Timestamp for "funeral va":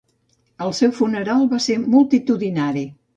0.99-1.59